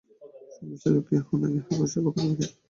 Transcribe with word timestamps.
সঙ্গে 0.53 0.75
স্ত্রীলোক 0.79 1.03
কেহ 1.09 1.25
নাই, 1.41 1.51
ইঁহাকে 1.55 1.85
সেবা 1.93 2.09
করিবে 2.13 2.35
কে? 2.39 2.45